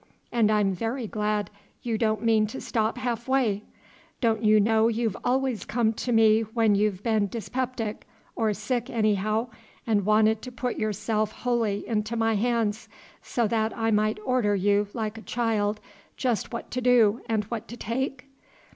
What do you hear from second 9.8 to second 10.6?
and wanted to